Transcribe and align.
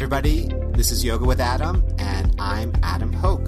everybody. 0.00 0.48
This 0.72 0.92
is 0.92 1.04
Yoga 1.04 1.26
with 1.26 1.40
Adam, 1.40 1.84
and 1.98 2.34
I'm 2.38 2.72
Adam 2.82 3.12
Hoke. 3.12 3.44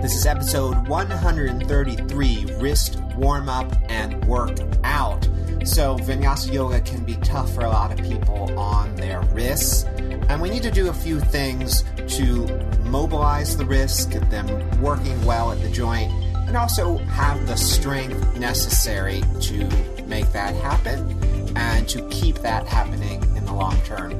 This 0.00 0.14
is 0.14 0.26
episode 0.26 0.86
133 0.86 2.46
Wrist 2.60 3.00
Warm 3.16 3.48
Up 3.48 3.72
and 3.88 4.24
Work 4.26 4.60
Out. 4.84 5.24
So, 5.64 5.98
Vinyasa 5.98 6.52
Yoga 6.52 6.80
can 6.82 7.04
be 7.04 7.16
tough 7.16 7.52
for 7.52 7.62
a 7.62 7.68
lot 7.68 7.90
of 7.90 8.06
people 8.06 8.56
on 8.56 8.94
their 8.94 9.22
wrists, 9.32 9.82
and 10.28 10.40
we 10.40 10.50
need 10.50 10.62
to 10.62 10.70
do 10.70 10.88
a 10.88 10.92
few 10.92 11.18
things 11.18 11.82
to 12.16 12.46
mobilize 12.84 13.56
the 13.56 13.64
wrists, 13.64 14.06
get 14.06 14.30
them 14.30 14.46
working 14.80 15.20
well 15.24 15.50
at 15.50 15.60
the 15.62 15.68
joint, 15.68 16.12
and 16.46 16.56
also 16.56 16.98
have 16.98 17.44
the 17.48 17.56
strength 17.56 18.38
necessary 18.38 19.20
to 19.40 19.68
make 20.04 20.30
that 20.30 20.54
happen 20.54 21.56
and 21.56 21.88
to 21.88 22.08
keep 22.08 22.36
that 22.36 22.68
happening 22.68 23.27
long 23.58 23.76
term. 23.82 24.12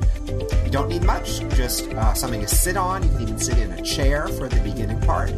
You 0.64 0.70
don't 0.70 0.88
need 0.88 1.04
much, 1.04 1.40
just 1.50 1.88
uh, 1.90 2.12
something 2.14 2.40
to 2.40 2.48
sit 2.48 2.76
on. 2.76 3.04
You 3.04 3.08
can 3.10 3.22
even 3.22 3.38
sit 3.38 3.58
in 3.58 3.72
a 3.72 3.82
chair 3.82 4.26
for 4.26 4.48
the 4.48 4.60
beginning 4.60 5.00
part, 5.02 5.32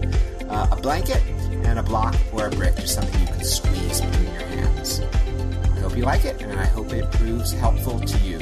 uh, 0.48 0.68
a 0.72 0.77
blanket, 0.77 1.22
and 1.64 1.78
a 1.78 1.82
block 1.82 2.16
or 2.32 2.46
a 2.46 2.50
brick, 2.50 2.74
just 2.77 2.94
something 2.94 3.20
you 3.20 3.27
can 3.27 3.44
squeeze 3.44 4.00
between 4.00 4.32
your 4.32 4.42
hands. 4.42 5.00
I 5.00 5.80
hope 5.80 5.96
you 5.96 6.05
like 6.05 6.24
it, 6.24 6.41
and 6.41 6.58
I 6.58 6.64
hope 6.66 6.92
it 6.92 7.10
proves 7.12 7.52
helpful 7.52 8.00
to 8.00 8.18
you. 8.18 8.38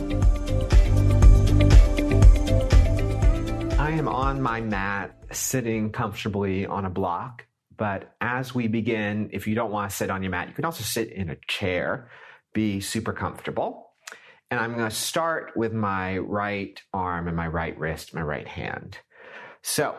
I 3.79 3.91
am 3.91 4.07
on 4.07 4.41
my 4.41 4.61
mat, 4.61 5.17
sitting 5.33 5.91
comfortably 5.91 6.67
on 6.67 6.85
a 6.85 6.91
block. 6.91 7.45
But 7.77 8.13
as 8.21 8.55
we 8.55 8.67
begin, 8.67 9.31
if 9.33 9.47
you 9.47 9.55
don't 9.55 9.71
want 9.71 9.91
to 9.91 9.97
sit 9.97 10.11
on 10.11 10.23
your 10.23 10.31
mat, 10.31 10.49
you 10.49 10.55
can 10.55 10.65
also 10.65 10.83
sit 10.83 11.13
in 11.13 11.31
a 11.31 11.37
chair, 11.47 12.11
be 12.53 12.81
super 12.81 13.13
comfortable. 13.13 13.88
And 14.51 14.59
I'm 14.59 14.75
going 14.75 14.89
to 14.89 14.95
start 14.95 15.53
with 15.57 15.73
my 15.73 16.19
right 16.19 16.81
arm 16.93 17.29
and 17.29 17.37
my 17.37 17.47
right 17.47 17.79
wrist, 17.79 18.15
my 18.15 18.23
right 18.23 18.49
hand. 18.49 18.99
So, 19.63 19.95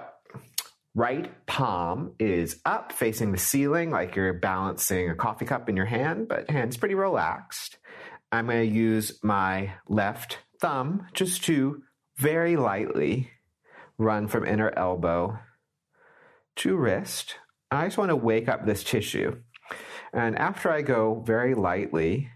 right 0.96 1.46
palm 1.46 2.14
is 2.20 2.60
up 2.66 2.92
facing 2.92 3.32
the 3.32 3.38
ceiling 3.38 3.92
like 3.92 4.16
you're 4.16 4.34
balancing 4.34 5.10
a 5.10 5.16
coffee 5.16 5.46
cup 5.46 5.70
in 5.70 5.78
your 5.78 5.86
hand, 5.86 6.28
but 6.28 6.50
hand's 6.50 6.78
pretty 6.78 6.96
relaxed. 6.96 7.78
I'm 8.32 8.48
going 8.48 8.68
to 8.68 8.76
use 8.76 9.20
my 9.24 9.74
left 9.88 10.40
thumb 10.60 11.08
just 11.14 11.44
to 11.46 11.84
very 12.18 12.58
lightly 12.58 13.32
run 13.98 14.28
from 14.28 14.46
inner 14.46 14.72
elbow 14.76 15.40
to 16.58 16.76
wrist. 16.76 17.36
I 17.72 17.86
just 17.86 17.98
want 17.98 18.10
to 18.10 18.16
wake 18.16 18.50
up 18.50 18.66
this 18.66 18.84
tissue. 18.84 19.42
And 20.12 20.38
after 20.38 20.72
I 20.72 20.82
go 20.82 21.24
very 21.26 21.54
lightly, 21.54 22.30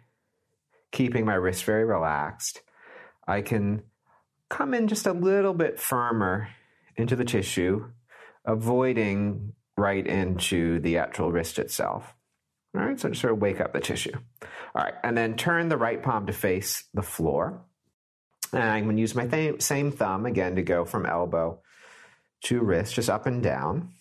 keeping 0.93 1.25
my 1.25 1.33
wrist 1.33 1.65
very 1.65 1.83
relaxed, 1.83 2.61
I 3.27 3.41
can 3.41 3.83
come 4.49 4.73
in 4.73 4.87
just 4.87 5.07
a 5.07 5.11
little 5.11 5.53
bit 5.53 5.79
firmer 5.79 6.47
into 6.95 7.17
the 7.17 7.25
tissue, 7.25 7.89
avoiding 8.45 9.53
right 9.75 10.05
into 10.05 10.79
the 10.79 10.99
actual 10.99 11.31
wrist 11.31 11.59
itself. 11.59 12.13
All 12.75 12.81
right, 12.81 12.99
so 12.99 13.09
just 13.09 13.21
sort 13.21 13.33
of 13.33 13.39
wake 13.39 13.59
up 13.59 13.73
the 13.73 13.79
tissue. 13.79 14.15
All 14.75 14.83
right, 14.83 14.93
and 15.03 15.17
then 15.17 15.35
turn 15.35 15.67
the 15.67 15.77
right 15.77 16.01
palm 16.01 16.27
to 16.27 16.33
face 16.33 16.85
the 16.93 17.01
floor. 17.01 17.65
And 18.51 18.63
I'm 18.63 18.83
going 18.83 18.95
to 18.95 19.01
use 19.01 19.15
my 19.15 19.27
th- 19.27 19.61
same 19.61 19.91
thumb 19.91 20.25
again 20.25 20.55
to 20.55 20.61
go 20.61 20.85
from 20.85 21.05
elbow 21.05 21.59
to 22.45 22.61
wrist, 22.61 22.95
just 22.95 23.09
up 23.09 23.25
and 23.25 23.41
down. 23.41 23.93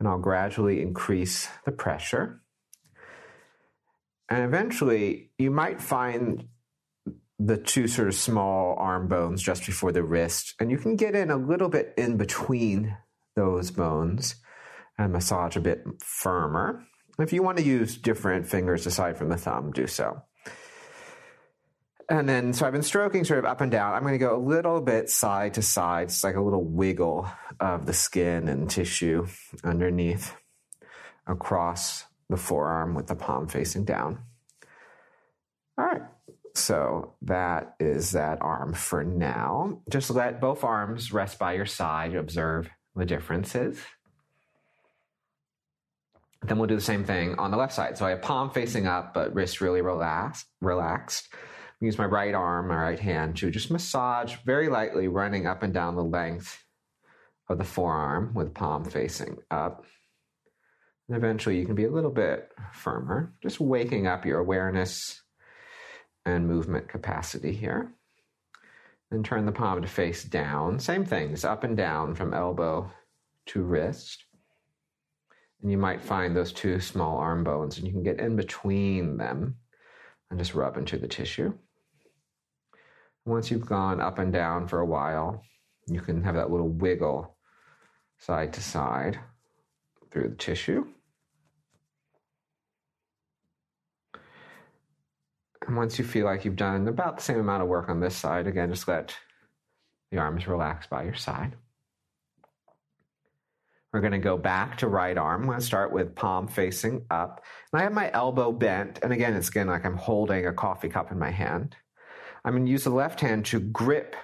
And 0.00 0.08
I'll 0.08 0.18
gradually 0.18 0.82
increase 0.82 1.48
the 1.64 1.72
pressure. 1.72 2.40
And 4.34 4.42
eventually, 4.42 5.30
you 5.38 5.52
might 5.52 5.80
find 5.80 6.48
the 7.38 7.56
two 7.56 7.86
sort 7.86 8.08
of 8.08 8.16
small 8.16 8.74
arm 8.76 9.06
bones 9.06 9.40
just 9.40 9.64
before 9.64 9.92
the 9.92 10.02
wrist, 10.02 10.56
and 10.58 10.72
you 10.72 10.76
can 10.76 10.96
get 10.96 11.14
in 11.14 11.30
a 11.30 11.36
little 11.36 11.68
bit 11.68 11.94
in 11.96 12.16
between 12.16 12.96
those 13.36 13.70
bones 13.70 14.34
and 14.98 15.12
massage 15.12 15.54
a 15.54 15.60
bit 15.60 15.84
firmer. 16.02 16.84
If 17.20 17.32
you 17.32 17.44
want 17.44 17.58
to 17.58 17.64
use 17.64 17.96
different 17.96 18.48
fingers 18.48 18.88
aside 18.88 19.16
from 19.16 19.28
the 19.28 19.36
thumb, 19.36 19.70
do 19.70 19.86
so. 19.86 20.22
And 22.08 22.28
then, 22.28 22.52
so 22.54 22.66
I've 22.66 22.72
been 22.72 22.82
stroking 22.82 23.22
sort 23.22 23.38
of 23.38 23.44
up 23.44 23.60
and 23.60 23.70
down. 23.70 23.94
I'm 23.94 24.02
going 24.02 24.14
to 24.14 24.18
go 24.18 24.34
a 24.34 24.36
little 24.36 24.80
bit 24.80 25.10
side 25.10 25.54
to 25.54 25.62
side. 25.62 26.08
It's 26.08 26.24
like 26.24 26.34
a 26.34 26.42
little 26.42 26.64
wiggle 26.64 27.30
of 27.60 27.86
the 27.86 27.92
skin 27.92 28.48
and 28.48 28.68
tissue 28.68 29.28
underneath 29.62 30.34
across 31.24 32.06
the 32.28 32.36
forearm 32.36 32.94
with 32.94 33.06
the 33.06 33.14
palm 33.14 33.48
facing 33.48 33.84
down. 33.84 34.18
All 35.78 35.84
right. 35.84 36.02
So 36.54 37.14
that 37.22 37.74
is 37.80 38.12
that 38.12 38.38
arm 38.40 38.74
for 38.74 39.02
now. 39.02 39.80
Just 39.90 40.10
let 40.10 40.40
both 40.40 40.62
arms 40.62 41.12
rest 41.12 41.38
by 41.38 41.54
your 41.54 41.66
side. 41.66 42.14
Observe 42.14 42.70
the 42.94 43.04
differences. 43.04 43.80
Then 46.46 46.58
we'll 46.58 46.68
do 46.68 46.76
the 46.76 46.80
same 46.80 47.04
thing 47.04 47.34
on 47.38 47.50
the 47.50 47.56
left 47.56 47.72
side. 47.72 47.96
So 47.96 48.06
I 48.06 48.10
have 48.10 48.22
palm 48.22 48.50
facing 48.50 48.86
up, 48.86 49.14
but 49.14 49.34
wrist 49.34 49.60
really 49.60 49.80
relaxed. 49.80 50.46
relaxed. 50.60 51.28
Use 51.80 51.98
my 51.98 52.04
right 52.06 52.34
arm, 52.34 52.68
my 52.68 52.76
right 52.76 53.00
hand 53.00 53.36
to 53.38 53.50
just 53.50 53.70
massage 53.70 54.36
very 54.46 54.68
lightly, 54.68 55.08
running 55.08 55.46
up 55.46 55.62
and 55.62 55.74
down 55.74 55.96
the 55.96 56.04
length 56.04 56.62
of 57.48 57.58
the 57.58 57.64
forearm 57.64 58.32
with 58.34 58.54
palm 58.54 58.84
facing 58.84 59.38
up. 59.50 59.84
And 61.08 61.16
eventually 61.16 61.58
you 61.58 61.66
can 61.66 61.74
be 61.74 61.84
a 61.84 61.90
little 61.90 62.10
bit 62.10 62.50
firmer, 62.72 63.34
just 63.42 63.60
waking 63.60 64.06
up 64.06 64.24
your 64.24 64.38
awareness 64.38 65.22
and 66.24 66.48
movement 66.48 66.88
capacity 66.88 67.52
here. 67.52 67.92
Then 69.10 69.22
turn 69.22 69.44
the 69.44 69.52
palm 69.52 69.82
to 69.82 69.88
face 69.88 70.24
down. 70.24 70.78
Same 70.78 71.04
things, 71.04 71.44
up 71.44 71.62
and 71.62 71.76
down 71.76 72.14
from 72.14 72.32
elbow 72.32 72.90
to 73.46 73.62
wrist. 73.62 74.24
And 75.60 75.70
you 75.70 75.76
might 75.76 76.00
find 76.00 76.34
those 76.34 76.52
two 76.52 76.80
small 76.80 77.18
arm 77.18 77.44
bones, 77.44 77.76
and 77.76 77.86
you 77.86 77.92
can 77.92 78.02
get 78.02 78.18
in 78.18 78.36
between 78.36 79.18
them 79.18 79.56
and 80.30 80.38
just 80.38 80.54
rub 80.54 80.76
into 80.78 80.96
the 80.96 81.08
tissue. 81.08 81.52
Once 83.26 83.50
you've 83.50 83.66
gone 83.66 84.00
up 84.00 84.18
and 84.18 84.32
down 84.32 84.68
for 84.68 84.80
a 84.80 84.86
while, 84.86 85.42
you 85.86 86.00
can 86.00 86.22
have 86.22 86.34
that 86.34 86.50
little 86.50 86.68
wiggle 86.68 87.36
side 88.18 88.52
to 88.54 88.62
side 88.62 89.18
through 90.14 90.28
the 90.28 90.36
tissue. 90.36 90.86
And 95.66 95.76
once 95.76 95.98
you 95.98 96.04
feel 96.04 96.24
like 96.24 96.44
you've 96.44 96.56
done 96.56 96.86
about 96.88 97.16
the 97.16 97.22
same 97.22 97.40
amount 97.40 97.62
of 97.62 97.68
work 97.68 97.88
on 97.88 98.00
this 98.00 98.16
side, 98.16 98.46
again, 98.46 98.70
just 98.70 98.86
let 98.86 99.16
the 100.10 100.18
arms 100.18 100.46
relax 100.46 100.86
by 100.86 101.02
your 101.02 101.14
side. 101.14 101.56
We're 103.92 104.00
going 104.00 104.12
to 104.12 104.18
go 104.18 104.36
back 104.36 104.78
to 104.78 104.88
right 104.88 105.16
arm. 105.16 105.42
I'm 105.42 105.46
going 105.46 105.60
to 105.60 105.64
start 105.64 105.92
with 105.92 106.14
palm 106.14 106.48
facing 106.48 107.06
up. 107.10 107.44
And 107.72 107.80
I 107.80 107.84
have 107.84 107.92
my 107.92 108.10
elbow 108.12 108.52
bent. 108.52 108.98
And 109.02 109.12
again, 109.12 109.34
it's 109.34 109.48
again 109.48 109.68
like 109.68 109.84
I'm 109.84 109.96
holding 109.96 110.46
a 110.46 110.52
coffee 110.52 110.88
cup 110.88 111.12
in 111.12 111.18
my 111.18 111.30
hand. 111.30 111.76
I'm 112.44 112.52
going 112.54 112.66
to 112.66 112.70
use 112.70 112.84
the 112.84 112.90
left 112.90 113.20
hand 113.20 113.46
to 113.46 113.60
grip 113.60 114.16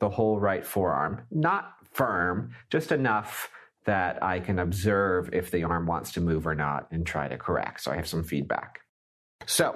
the 0.00 0.08
whole 0.08 0.40
right 0.40 0.66
forearm. 0.66 1.22
Not 1.30 1.74
firm, 1.92 2.52
just 2.70 2.90
enough 2.90 3.50
that 3.88 4.22
I 4.22 4.38
can 4.40 4.58
observe 4.58 5.30
if 5.32 5.50
the 5.50 5.64
arm 5.64 5.86
wants 5.86 6.12
to 6.12 6.20
move 6.20 6.46
or 6.46 6.54
not 6.54 6.88
and 6.90 7.06
try 7.06 7.26
to 7.26 7.38
correct. 7.38 7.80
So 7.80 7.90
I 7.90 7.96
have 7.96 8.06
some 8.06 8.22
feedback. 8.22 8.80
So 9.46 9.74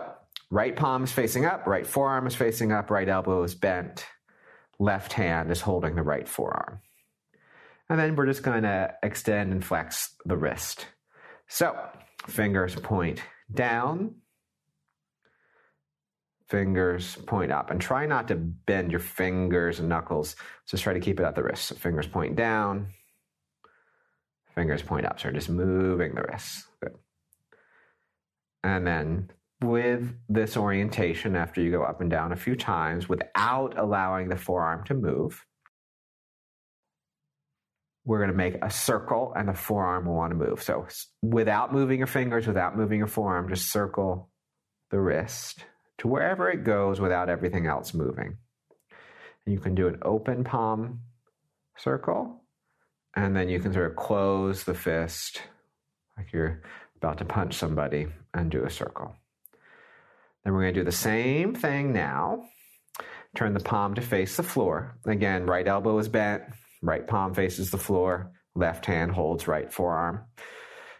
right 0.50 0.76
palm 0.76 1.04
is 1.04 1.12
facing 1.12 1.46
up, 1.46 1.66
right 1.66 1.86
forearm 1.86 2.26
is 2.26 2.34
facing 2.34 2.72
up, 2.72 2.90
right 2.90 3.08
elbow 3.08 3.42
is 3.42 3.54
bent, 3.54 4.04
left 4.78 5.14
hand 5.14 5.50
is 5.50 5.62
holding 5.62 5.94
the 5.94 6.02
right 6.02 6.28
forearm. 6.28 6.80
And 7.88 7.98
then 7.98 8.14
we're 8.14 8.26
just 8.26 8.42
going 8.42 8.64
to 8.64 8.92
extend 9.02 9.50
and 9.50 9.64
flex 9.64 10.14
the 10.26 10.36
wrist. 10.36 10.86
So 11.48 11.74
fingers 12.26 12.74
point 12.74 13.22
down, 13.50 14.16
fingers 16.48 17.16
point 17.16 17.50
up 17.50 17.70
and 17.70 17.80
try 17.80 18.04
not 18.04 18.28
to 18.28 18.34
bend 18.34 18.90
your 18.90 19.00
fingers 19.00 19.78
and 19.80 19.88
knuckles. 19.88 20.36
Just 20.68 20.82
try 20.82 20.92
to 20.92 21.00
keep 21.00 21.18
it 21.18 21.24
at 21.24 21.34
the 21.34 21.42
wrist. 21.42 21.64
So 21.64 21.76
fingers 21.76 22.06
point 22.06 22.36
down, 22.36 22.88
fingers 24.54 24.82
point 24.82 25.06
up. 25.06 25.20
So 25.20 25.30
just 25.30 25.48
moving 25.48 26.14
the 26.14 26.22
wrist. 26.22 26.66
Good. 26.82 26.94
And 28.64 28.86
then 28.86 29.30
with 29.62 30.14
this 30.28 30.56
orientation, 30.56 31.36
after 31.36 31.60
you 31.60 31.70
go 31.70 31.82
up 31.82 32.00
and 32.00 32.10
down 32.10 32.32
a 32.32 32.36
few 32.36 32.56
times 32.56 33.08
without 33.08 33.78
allowing 33.78 34.28
the 34.28 34.36
forearm 34.36 34.84
to 34.86 34.94
move, 34.94 35.44
we're 38.04 38.18
going 38.18 38.30
to 38.30 38.36
make 38.36 38.56
a 38.62 38.70
circle 38.70 39.32
and 39.36 39.48
the 39.48 39.54
forearm 39.54 40.06
will 40.06 40.14
want 40.14 40.32
to 40.32 40.36
move. 40.36 40.62
So 40.62 40.86
without 41.22 41.72
moving 41.72 41.98
your 41.98 42.08
fingers, 42.08 42.46
without 42.46 42.76
moving 42.76 42.98
your 42.98 43.06
forearm, 43.06 43.48
just 43.48 43.70
circle 43.70 44.28
the 44.90 45.00
wrist 45.00 45.64
to 45.98 46.08
wherever 46.08 46.50
it 46.50 46.64
goes 46.64 47.00
without 47.00 47.28
everything 47.28 47.66
else 47.66 47.94
moving. 47.94 48.38
And 49.46 49.54
you 49.54 49.60
can 49.60 49.74
do 49.74 49.86
an 49.86 49.98
open 50.02 50.42
palm 50.42 51.02
circle, 51.76 52.41
and 53.14 53.36
then 53.36 53.48
you 53.48 53.60
can 53.60 53.72
sort 53.72 53.90
of 53.90 53.96
close 53.96 54.64
the 54.64 54.74
fist 54.74 55.42
like 56.16 56.32
you're 56.32 56.62
about 56.96 57.18
to 57.18 57.24
punch 57.24 57.54
somebody 57.54 58.06
and 58.34 58.50
do 58.50 58.64
a 58.64 58.70
circle. 58.70 59.16
Then 60.44 60.52
we're 60.54 60.62
going 60.62 60.74
to 60.74 60.80
do 60.80 60.84
the 60.84 60.92
same 60.92 61.54
thing 61.54 61.92
now. 61.92 62.44
Turn 63.34 63.54
the 63.54 63.60
palm 63.60 63.94
to 63.94 64.02
face 64.02 64.36
the 64.36 64.42
floor. 64.42 64.98
Again, 65.06 65.46
right 65.46 65.66
elbow 65.66 65.98
is 65.98 66.08
bent, 66.08 66.42
right 66.82 67.06
palm 67.06 67.34
faces 67.34 67.70
the 67.70 67.78
floor, 67.78 68.32
left 68.54 68.86
hand 68.86 69.12
holds 69.12 69.48
right 69.48 69.72
forearm. 69.72 70.24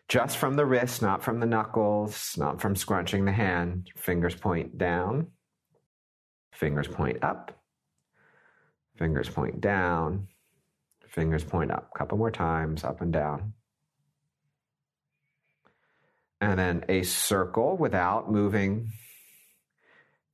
Just 0.08 0.36
from 0.36 0.56
the 0.56 0.66
wrist, 0.66 1.02
not 1.02 1.22
from 1.22 1.40
the 1.40 1.46
knuckles, 1.46 2.34
not 2.36 2.60
from 2.60 2.76
scrunching 2.76 3.24
the 3.24 3.32
hand. 3.32 3.90
Fingers 3.96 4.34
point 4.34 4.76
down, 4.78 5.28
fingers 6.52 6.88
point 6.88 7.22
up, 7.22 7.52
fingers 8.96 9.28
point 9.28 9.60
down, 9.60 10.28
fingers 11.12 11.44
point 11.44 11.70
up. 11.70 11.90
A 11.94 11.98
couple 11.98 12.18
more 12.18 12.30
times, 12.30 12.84
up 12.84 13.00
and 13.00 13.12
down. 13.12 13.52
And 16.40 16.58
then 16.58 16.84
a 16.88 17.02
circle 17.04 17.76
without 17.76 18.30
moving 18.30 18.90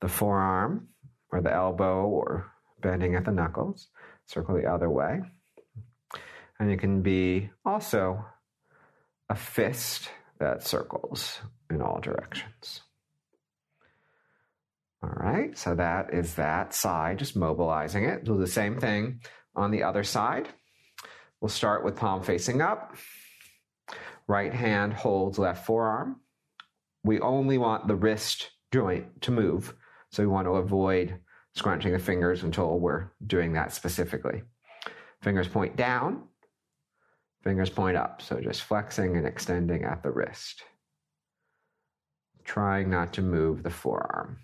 the 0.01 0.07
forearm 0.07 0.87
or 1.31 1.41
the 1.41 1.53
elbow 1.53 2.07
or 2.07 2.51
bending 2.81 3.15
at 3.15 3.25
the 3.25 3.31
knuckles. 3.31 3.89
Circle 4.25 4.55
the 4.55 4.65
other 4.65 4.89
way. 4.89 5.21
And 6.59 6.71
it 6.71 6.79
can 6.79 7.01
be 7.01 7.49
also 7.65 8.25
a 9.29 9.35
fist 9.35 10.09
that 10.39 10.65
circles 10.65 11.39
in 11.69 11.81
all 11.81 11.99
directions. 11.99 12.81
All 15.01 15.09
right, 15.15 15.57
so 15.57 15.75
that 15.75 16.13
is 16.13 16.35
that 16.35 16.73
side, 16.73 17.19
just 17.19 17.35
mobilizing 17.35 18.03
it. 18.03 18.25
Do 18.25 18.37
the 18.37 18.47
same 18.47 18.79
thing 18.79 19.21
on 19.55 19.71
the 19.71 19.83
other 19.83 20.03
side. 20.03 20.49
We'll 21.41 21.49
start 21.49 21.85
with 21.85 21.95
palm 21.95 22.21
facing 22.21 22.61
up. 22.61 22.95
Right 24.27 24.53
hand 24.53 24.93
holds 24.93 25.39
left 25.39 25.65
forearm. 25.65 26.17
We 27.03 27.19
only 27.21 27.57
want 27.57 27.87
the 27.87 27.95
wrist 27.95 28.51
joint 28.71 29.21
to 29.21 29.31
move, 29.31 29.73
so 30.11 30.21
we 30.21 30.27
want 30.27 30.47
to 30.47 30.55
avoid 30.55 31.17
scrunching 31.55 31.93
the 31.93 31.99
fingers 31.99 32.43
until 32.43 32.79
we're 32.79 33.11
doing 33.25 33.53
that 33.53 33.73
specifically. 33.73 34.43
Fingers 35.21 35.47
point 35.47 35.75
down, 35.75 36.23
fingers 37.43 37.69
point 37.69 37.97
up. 37.97 38.21
So 38.21 38.39
just 38.39 38.63
flexing 38.63 39.17
and 39.17 39.25
extending 39.25 39.83
at 39.83 40.03
the 40.03 40.11
wrist. 40.11 40.63
Trying 42.43 42.89
not 42.89 43.13
to 43.13 43.21
move 43.21 43.63
the 43.63 43.69
forearm. 43.69 44.39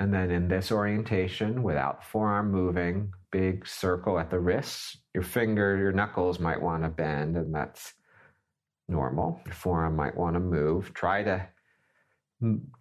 And 0.00 0.14
then 0.14 0.30
in 0.30 0.48
this 0.48 0.70
orientation, 0.70 1.62
without 1.62 2.04
forearm 2.04 2.52
moving, 2.52 3.12
big 3.30 3.66
circle 3.66 4.18
at 4.18 4.30
the 4.30 4.38
wrists. 4.38 4.98
Your 5.14 5.22
finger, 5.22 5.76
your 5.76 5.92
knuckles 5.92 6.38
might 6.38 6.60
want 6.60 6.82
to 6.82 6.88
bend, 6.88 7.36
and 7.36 7.54
that's 7.54 7.94
normal. 8.88 9.40
Your 9.46 9.54
forearm 9.54 9.96
might 9.96 10.16
want 10.16 10.34
to 10.34 10.40
move. 10.40 10.94
Try 10.94 11.22
to 11.24 11.48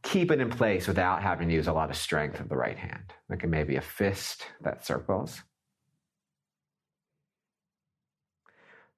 keep 0.04 0.32
it 0.32 0.40
in 0.40 0.50
place 0.50 0.88
without 0.88 1.24
having 1.24 1.48
to 1.50 1.54
use 1.54 1.68
a 1.68 1.74
lot 1.74 1.90
of 1.90 1.98
strength 1.98 2.40
of 2.40 2.50
the 2.50 2.56
right 2.56 2.78
hand. 2.78 3.14
Like 3.30 3.48
maybe 3.48 3.76
a 3.76 3.82
fist 3.82 4.46
that 4.62 4.86
circles. 4.86 5.42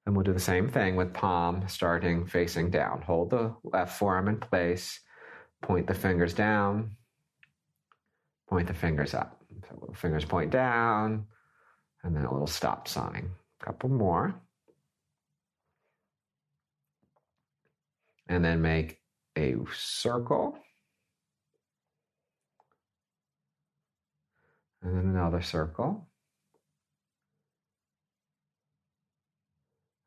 And 0.06 0.16
we'll 0.16 0.24
do 0.24 0.32
the 0.32 0.40
same 0.40 0.68
thing 0.68 0.96
with 0.96 1.14
palm 1.14 1.64
starting 1.68 2.26
facing 2.26 2.70
down. 2.70 3.02
Hold 3.02 3.30
the 3.30 3.54
left 3.64 3.98
forearm 3.98 4.28
in 4.28 4.38
place, 4.38 5.00
point 5.62 5.86
the 5.86 5.94
fingers 5.94 6.34
down, 6.34 6.96
point 8.48 8.66
the 8.66 8.74
fingers 8.74 9.14
up. 9.14 9.40
So 9.68 9.92
fingers 9.94 10.24
point 10.24 10.50
down, 10.50 11.26
and 12.02 12.16
then 12.16 12.24
a 12.24 12.32
little 12.32 12.46
stop 12.46 12.88
sign. 12.88 13.30
A 13.60 13.64
couple 13.64 13.90
more. 13.90 14.34
And 18.28 18.44
then 18.44 18.62
make 18.62 18.98
a 19.36 19.56
circle. 19.74 20.58
And 24.82 24.96
then 24.96 25.04
another 25.04 25.42
circle. 25.42 26.08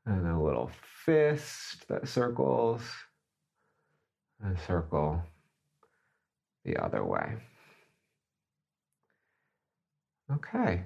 And 0.05 0.27
a 0.27 0.41
little 0.41 0.71
fist 1.05 1.87
that 1.89 2.07
circles. 2.07 2.81
And 4.41 4.57
circle 4.59 5.21
the 6.65 6.77
other 6.77 7.03
way. 7.03 7.35
Okay, 10.31 10.85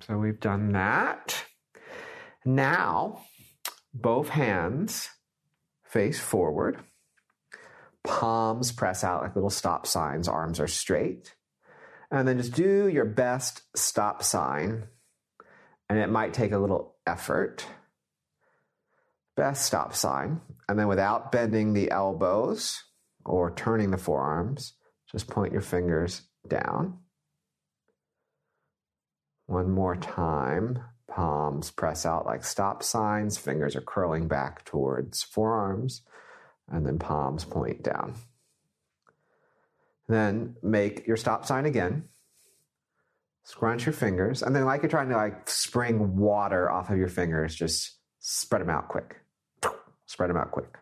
so 0.00 0.16
we've 0.16 0.40
done 0.40 0.72
that. 0.72 1.44
Now, 2.44 3.22
both 3.92 4.28
hands 4.28 5.08
face 5.84 6.20
forward, 6.20 6.78
palms 8.04 8.72
press 8.72 9.04
out 9.04 9.22
like 9.22 9.34
little 9.34 9.50
stop 9.50 9.86
signs, 9.86 10.28
arms 10.28 10.60
are 10.60 10.68
straight. 10.68 11.34
And 12.10 12.26
then 12.26 12.38
just 12.38 12.54
do 12.54 12.88
your 12.88 13.04
best 13.04 13.62
stop 13.76 14.22
sign. 14.22 14.88
And 15.88 15.98
it 15.98 16.08
might 16.08 16.34
take 16.34 16.52
a 16.52 16.58
little 16.58 16.96
effort. 17.06 17.66
Best 19.36 19.64
stop 19.64 19.94
sign. 19.94 20.40
And 20.68 20.78
then 20.78 20.88
without 20.88 21.30
bending 21.30 21.72
the 21.72 21.90
elbows 21.90 22.82
or 23.24 23.52
turning 23.52 23.90
the 23.90 23.96
forearms, 23.96 24.74
just 25.10 25.28
point 25.28 25.52
your 25.52 25.62
fingers 25.62 26.22
down. 26.48 26.98
One 29.50 29.68
more 29.68 29.96
time. 29.96 30.78
Palms 31.08 31.72
press 31.72 32.06
out 32.06 32.24
like 32.24 32.44
stop 32.44 32.84
signs. 32.84 33.36
Fingers 33.36 33.74
are 33.74 33.80
curling 33.80 34.28
back 34.28 34.64
towards 34.64 35.24
forearms. 35.24 36.02
And 36.68 36.86
then 36.86 37.00
palms 37.00 37.44
point 37.44 37.82
down. 37.82 38.14
Then 40.06 40.54
make 40.62 41.04
your 41.08 41.16
stop 41.16 41.46
sign 41.46 41.66
again. 41.66 42.04
Scrunch 43.42 43.86
your 43.86 43.92
fingers. 43.92 44.44
And 44.44 44.54
then, 44.54 44.66
like 44.66 44.82
you're 44.82 44.88
trying 44.88 45.08
to 45.08 45.16
like 45.16 45.50
spring 45.50 46.16
water 46.16 46.70
off 46.70 46.88
of 46.88 46.96
your 46.96 47.08
fingers, 47.08 47.56
just 47.56 47.98
spread 48.20 48.62
them 48.62 48.70
out 48.70 48.86
quick. 48.86 49.16
Spread 50.06 50.30
them 50.30 50.36
out 50.36 50.52
quick. 50.52 50.78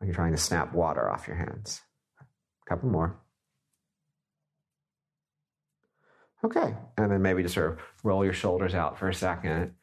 Like 0.00 0.06
you're 0.06 0.14
trying 0.14 0.32
to 0.32 0.38
snap 0.38 0.72
water 0.72 1.10
off 1.10 1.28
your 1.28 1.36
hands. 1.36 1.82
A 2.20 2.70
couple 2.70 2.88
more. 2.88 3.20
Okay. 6.44 6.74
And 6.96 7.10
then 7.10 7.22
maybe 7.22 7.42
just 7.42 7.54
sort 7.54 7.72
of 7.72 7.78
roll 8.02 8.24
your 8.24 8.32
shoulders 8.32 8.74
out 8.74 8.98
for 8.98 9.08
a 9.08 9.14
second, 9.14 9.74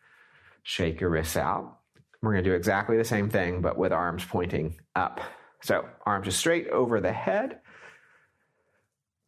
shake 0.64 1.00
your 1.00 1.10
wrists 1.10 1.38
out. 1.38 1.80
We're 2.22 2.32
going 2.34 2.44
to 2.44 2.50
do 2.50 2.56
exactly 2.56 2.98
the 2.98 3.04
same 3.04 3.30
thing, 3.30 3.62
but 3.62 3.78
with 3.78 3.92
arms 3.92 4.26
pointing 4.26 4.80
up. 4.96 5.20
So 5.62 5.86
arms 6.06 6.28
are 6.28 6.32
straight 6.32 6.68
over 6.70 7.00
the 7.00 7.12
head, 7.12 7.60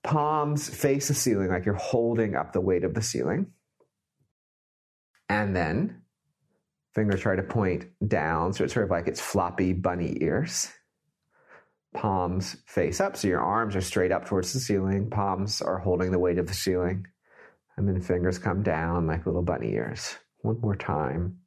palms 0.03 0.69
face 0.69 1.07
the 1.07 1.13
ceiling 1.13 1.49
like 1.49 1.65
you're 1.65 1.75
holding 1.75 2.35
up 2.35 2.51
the 2.51 2.61
weight 2.61 2.83
of 2.83 2.93
the 2.93 3.01
ceiling. 3.01 3.47
And 5.27 5.55
then 5.55 6.01
fingers 6.95 7.21
try 7.21 7.35
to 7.35 7.43
point 7.43 7.85
down. 8.07 8.53
So 8.53 8.63
it's 8.63 8.73
sort 8.73 8.85
of 8.85 8.89
like 8.89 9.07
it's 9.07 9.21
floppy 9.21 9.73
bunny 9.73 10.17
ears 10.21 10.69
palms 11.93 12.57
face 12.67 13.01
up. 13.01 13.17
So 13.17 13.27
your 13.27 13.41
arms 13.41 13.75
are 13.75 13.81
straight 13.81 14.11
up 14.11 14.25
towards 14.25 14.53
the 14.53 14.59
ceiling. 14.59 15.09
Palms 15.09 15.61
are 15.61 15.79
holding 15.79 16.11
the 16.11 16.19
weight 16.19 16.37
of 16.37 16.47
the 16.47 16.53
ceiling. 16.53 17.07
And 17.79 17.87
then 17.87 18.01
fingers 18.01 18.37
come 18.37 18.61
down 18.61 19.07
like 19.07 19.25
little 19.25 19.41
bunny 19.41 19.71
ears. 19.71 20.17
One 20.41 20.59
more 20.59 20.75
time. 20.75 21.37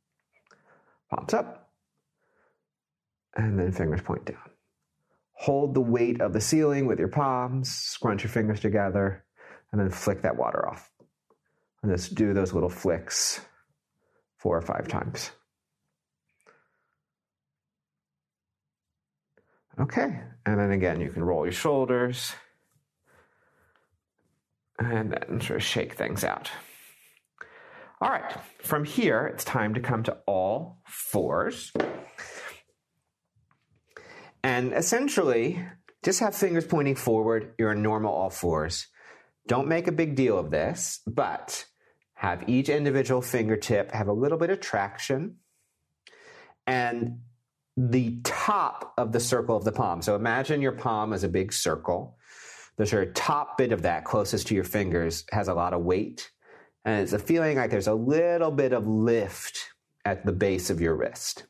Palms 1.10 1.34
up. 1.34 1.68
And 3.36 3.58
then 3.58 3.70
fingers 3.70 4.00
point 4.00 4.24
down. 4.24 4.38
Hold 5.34 5.74
the 5.74 5.82
weight 5.82 6.22
of 6.22 6.32
the 6.32 6.40
ceiling 6.40 6.86
with 6.86 6.98
your 6.98 7.08
palms, 7.08 7.70
scrunch 7.70 8.22
your 8.22 8.30
fingers 8.30 8.60
together, 8.60 9.26
and 9.72 9.80
then 9.80 9.90
flick 9.90 10.22
that 10.22 10.38
water 10.38 10.66
off. 10.66 10.90
And 11.82 11.94
just 11.94 12.14
do 12.14 12.32
those 12.32 12.54
little 12.54 12.70
flicks 12.70 13.42
four 14.38 14.56
or 14.56 14.62
five 14.62 14.88
times. 14.88 15.32
Okay, 19.78 20.18
and 20.46 20.58
then 20.58 20.70
again, 20.70 20.98
you 20.98 21.10
can 21.10 21.24
roll 21.24 21.44
your 21.44 21.52
shoulders 21.52 22.32
and 24.84 25.12
then 25.12 25.40
sort 25.40 25.58
of 25.58 25.62
shake 25.62 25.94
things 25.94 26.24
out. 26.24 26.50
All 28.00 28.10
right, 28.10 28.34
from 28.62 28.84
here, 28.84 29.30
it's 29.32 29.44
time 29.44 29.74
to 29.74 29.80
come 29.80 30.02
to 30.04 30.18
all 30.26 30.78
fours. 30.86 31.72
And 34.42 34.72
essentially, 34.72 35.64
just 36.02 36.18
have 36.20 36.34
fingers 36.34 36.66
pointing 36.66 36.96
forward. 36.96 37.54
You're 37.58 37.72
in 37.72 37.82
normal 37.82 38.12
all 38.12 38.30
fours. 38.30 38.88
Don't 39.46 39.68
make 39.68 39.86
a 39.86 39.92
big 39.92 40.16
deal 40.16 40.36
of 40.36 40.50
this, 40.50 41.00
but 41.06 41.64
have 42.14 42.48
each 42.48 42.68
individual 42.68 43.22
fingertip 43.22 43.92
have 43.92 44.08
a 44.08 44.12
little 44.12 44.38
bit 44.38 44.50
of 44.50 44.60
traction. 44.60 45.36
And 46.66 47.20
the 47.76 48.20
top 48.24 48.94
of 48.98 49.12
the 49.12 49.20
circle 49.20 49.56
of 49.56 49.64
the 49.64 49.72
palm. 49.72 50.02
So 50.02 50.14
imagine 50.14 50.60
your 50.60 50.72
palm 50.72 51.12
as 51.12 51.24
a 51.24 51.28
big 51.28 51.52
circle 51.52 52.18
the 52.82 52.86
sort 52.88 53.06
of 53.06 53.14
top 53.14 53.56
bit 53.56 53.70
of 53.70 53.82
that 53.82 54.04
closest 54.04 54.48
to 54.48 54.56
your 54.56 54.64
fingers 54.64 55.24
has 55.30 55.46
a 55.46 55.54
lot 55.54 55.72
of 55.72 55.82
weight. 55.82 56.32
And 56.84 57.00
it's 57.00 57.12
a 57.12 57.18
feeling 57.20 57.56
like 57.56 57.70
there's 57.70 57.86
a 57.86 57.94
little 57.94 58.50
bit 58.50 58.72
of 58.72 58.88
lift 58.88 59.56
at 60.04 60.26
the 60.26 60.32
base 60.32 60.68
of 60.68 60.80
your 60.80 60.96
wrist. 60.96 61.44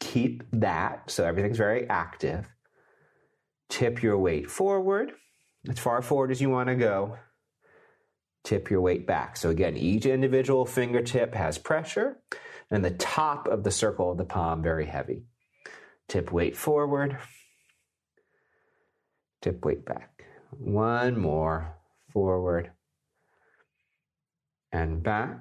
Keep 0.00 0.44
that 0.52 1.10
so 1.10 1.24
everything's 1.24 1.56
very 1.56 1.88
active. 1.88 2.46
Tip 3.70 4.02
your 4.02 4.18
weight 4.18 4.50
forward. 4.50 5.12
as 5.66 5.78
far 5.78 6.02
forward 6.02 6.30
as 6.30 6.42
you 6.42 6.50
want 6.50 6.68
to 6.68 6.76
go. 6.76 7.16
Tip 8.44 8.68
your 8.68 8.82
weight 8.82 9.06
back. 9.06 9.38
So, 9.38 9.48
again, 9.48 9.78
each 9.78 10.04
individual 10.04 10.66
fingertip 10.66 11.34
has 11.34 11.56
pressure, 11.56 12.18
and 12.70 12.84
the 12.84 12.90
top 12.90 13.48
of 13.48 13.64
the 13.64 13.70
circle 13.70 14.12
of 14.12 14.18
the 14.18 14.26
palm 14.26 14.62
very 14.62 14.84
heavy. 14.84 15.24
Tip 16.06 16.30
weight 16.30 16.54
forward, 16.54 17.16
tip 19.40 19.64
weight 19.64 19.86
back. 19.86 20.15
One 20.50 21.18
more 21.18 21.76
forward 22.12 22.70
and 24.72 25.02
back. 25.02 25.40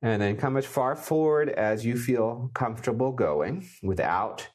And 0.00 0.20
then 0.20 0.36
come 0.36 0.56
as 0.56 0.66
far 0.66 0.96
forward 0.96 1.48
as 1.48 1.86
you 1.86 1.96
feel 1.96 2.50
comfortable 2.54 3.12
going 3.12 3.68
without 3.82 4.48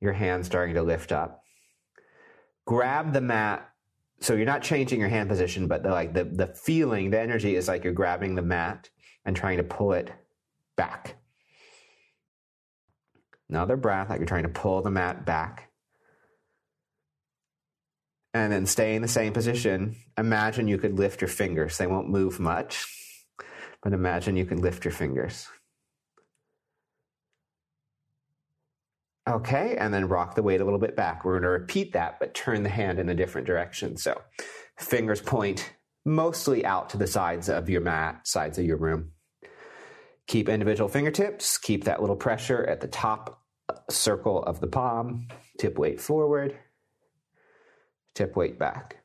your 0.00 0.12
hands 0.12 0.46
starting 0.46 0.74
to 0.74 0.82
lift 0.82 1.12
up. 1.12 1.44
Grab 2.66 3.12
the 3.12 3.20
mat. 3.20 3.68
So 4.20 4.34
you're 4.34 4.46
not 4.46 4.62
changing 4.62 5.00
your 5.00 5.08
hand 5.08 5.28
position, 5.28 5.66
but 5.66 5.82
the, 5.82 5.90
like 5.90 6.12
the, 6.12 6.24
the 6.24 6.48
feeling, 6.48 7.10
the 7.10 7.20
energy 7.20 7.54
is 7.54 7.68
like 7.68 7.84
you're 7.84 7.92
grabbing 7.92 8.34
the 8.34 8.42
mat 8.42 8.90
and 9.24 9.36
trying 9.36 9.58
to 9.58 9.64
pull 9.64 9.92
it 9.92 10.12
back. 10.76 11.16
Another 13.48 13.76
breath, 13.76 14.10
like 14.10 14.18
you're 14.18 14.26
trying 14.26 14.42
to 14.42 14.48
pull 14.48 14.82
the 14.82 14.90
mat 14.90 15.24
back. 15.24 15.69
And 18.32 18.52
then 18.52 18.66
stay 18.66 18.94
in 18.94 19.02
the 19.02 19.08
same 19.08 19.32
position. 19.32 19.96
Imagine 20.16 20.68
you 20.68 20.78
could 20.78 20.98
lift 20.98 21.20
your 21.20 21.28
fingers. 21.28 21.78
They 21.78 21.88
won't 21.88 22.08
move 22.08 22.38
much, 22.38 22.86
but 23.82 23.92
imagine 23.92 24.36
you 24.36 24.46
can 24.46 24.60
lift 24.60 24.84
your 24.84 24.92
fingers. 24.92 25.48
Okay, 29.28 29.76
and 29.76 29.92
then 29.92 30.08
rock 30.08 30.34
the 30.34 30.42
weight 30.42 30.60
a 30.60 30.64
little 30.64 30.78
bit 30.78 30.96
back. 30.96 31.24
We're 31.24 31.34
going 31.34 31.42
to 31.42 31.48
repeat 31.48 31.92
that, 31.92 32.18
but 32.18 32.34
turn 32.34 32.62
the 32.62 32.68
hand 32.68 32.98
in 32.98 33.08
a 33.08 33.14
different 33.14 33.46
direction. 33.46 33.96
So 33.96 34.20
fingers 34.78 35.20
point 35.20 35.72
mostly 36.04 36.64
out 36.64 36.88
to 36.90 36.96
the 36.96 37.06
sides 37.06 37.48
of 37.48 37.68
your 37.68 37.80
mat, 37.80 38.26
sides 38.26 38.58
of 38.58 38.64
your 38.64 38.76
room. 38.76 39.12
Keep 40.26 40.48
individual 40.48 40.88
fingertips, 40.88 41.58
keep 41.58 41.84
that 41.84 42.00
little 42.00 42.16
pressure 42.16 42.64
at 42.64 42.80
the 42.80 42.88
top 42.88 43.42
circle 43.90 44.42
of 44.44 44.60
the 44.60 44.66
palm, 44.66 45.28
tip 45.58 45.78
weight 45.78 46.00
forward, 46.00 46.56
tip 48.14 48.36
weight 48.36 48.58
back. 48.58 48.96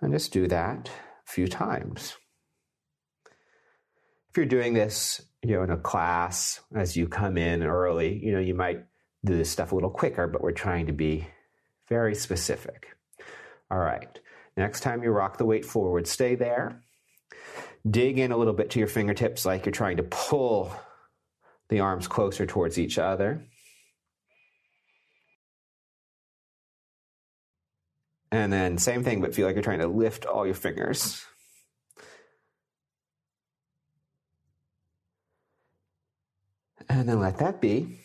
And 0.00 0.12
just 0.12 0.32
do 0.32 0.46
that 0.48 0.90
a 1.26 1.30
few 1.30 1.46
times. 1.48 2.16
If 4.30 4.36
you're 4.36 4.46
doing 4.46 4.74
this, 4.74 5.22
you 5.42 5.54
know, 5.54 5.62
in 5.62 5.70
a 5.70 5.76
class 5.76 6.60
as 6.74 6.96
you 6.96 7.06
come 7.06 7.36
in 7.36 7.62
early, 7.62 8.18
you 8.24 8.32
know, 8.32 8.40
you 8.40 8.54
might 8.54 8.84
do 9.24 9.36
this 9.36 9.50
stuff 9.50 9.72
a 9.72 9.74
little 9.74 9.90
quicker, 9.90 10.26
but 10.26 10.42
we're 10.42 10.52
trying 10.52 10.86
to 10.86 10.92
be 10.92 11.26
very 11.88 12.14
specific. 12.14 12.88
All 13.70 13.78
right. 13.78 14.18
Next 14.56 14.80
time 14.80 15.02
you 15.02 15.10
rock 15.10 15.38
the 15.38 15.44
weight 15.44 15.64
forward, 15.64 16.06
stay 16.06 16.34
there. 16.34 16.82
Dig 17.88 18.18
in 18.18 18.32
a 18.32 18.36
little 18.36 18.54
bit 18.54 18.70
to 18.70 18.78
your 18.78 18.88
fingertips 18.88 19.44
like 19.44 19.66
you're 19.66 19.72
trying 19.72 19.98
to 19.98 20.02
pull 20.04 20.72
the 21.68 21.80
arms 21.80 22.06
closer 22.06 22.46
towards 22.46 22.78
each 22.78 22.98
other. 22.98 23.46
And 28.34 28.52
then 28.52 28.78
same 28.78 29.04
thing, 29.04 29.20
but 29.20 29.32
feel 29.32 29.46
like 29.46 29.54
you're 29.54 29.62
trying 29.62 29.78
to 29.78 29.86
lift 29.86 30.26
all 30.26 30.44
your 30.44 30.56
fingers. 30.56 31.24
And 36.88 37.08
then 37.08 37.20
let 37.20 37.38
that 37.38 37.60
be. 37.60 38.00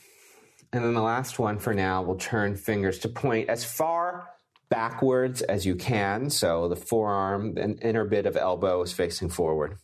And 0.72 0.86
then 0.86 0.94
the 0.94 1.02
last 1.02 1.40
one 1.40 1.58
for 1.58 1.74
now, 1.74 2.04
we'll 2.04 2.18
turn 2.18 2.56
fingers 2.56 3.00
to 3.00 3.10
point 3.10 3.50
as 3.50 3.66
far 3.66 4.30
backwards 4.70 5.42
as 5.42 5.66
you 5.66 5.76
can. 5.76 6.30
So 6.30 6.70
the 6.70 6.76
forearm 6.76 7.58
and 7.58 7.82
inner 7.82 8.06
bit 8.06 8.28
of 8.28 8.38
elbow 8.38 8.84
is 8.84 8.94
facing 8.94 9.30
forward. 9.30 9.80